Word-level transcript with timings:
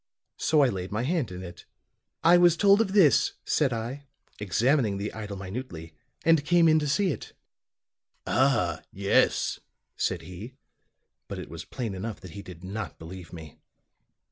So 0.37 0.61
I 0.63 0.69
laid 0.69 0.91
my 0.91 1.03
hand 1.03 1.31
in 1.31 1.43
it. 1.43 1.65
"'I 2.23 2.37
was 2.39 2.57
told 2.57 2.81
of 2.81 2.93
this,' 2.93 3.33
said 3.45 3.71
I, 3.71 4.05
examining 4.39 4.97
the 4.97 5.13
idol 5.13 5.37
minutely, 5.37 5.93
'and 6.25 6.43
came 6.43 6.67
in 6.67 6.79
to 6.79 6.87
see 6.87 7.11
it.' 7.11 7.33
"'Ah, 8.25 8.81
yes,' 8.91 9.59
said 9.95 10.23
he. 10.23 10.55
But 11.27 11.37
it 11.37 11.51
was 11.51 11.65
plain 11.65 11.93
enough 11.93 12.19
that 12.21 12.31
he 12.31 12.41
did 12.41 12.63
not 12.63 12.97
believe 12.97 13.31
me. 13.31 13.59